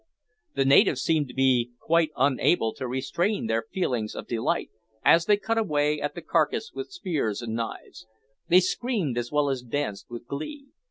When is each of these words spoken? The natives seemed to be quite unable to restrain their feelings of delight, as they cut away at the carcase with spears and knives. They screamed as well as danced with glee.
The 0.55 0.65
natives 0.65 0.99
seemed 1.03 1.27
to 1.27 1.33
be 1.35 1.73
quite 1.79 2.09
unable 2.17 2.73
to 2.73 2.87
restrain 2.87 3.45
their 3.45 3.67
feelings 3.71 4.15
of 4.15 4.25
delight, 4.25 4.71
as 5.05 5.25
they 5.27 5.37
cut 5.37 5.59
away 5.59 6.01
at 6.01 6.15
the 6.15 6.23
carcase 6.23 6.71
with 6.73 6.91
spears 6.91 7.43
and 7.43 7.53
knives. 7.53 8.07
They 8.47 8.61
screamed 8.61 9.15
as 9.19 9.31
well 9.31 9.47
as 9.51 9.61
danced 9.61 10.09
with 10.09 10.25
glee. 10.25 10.69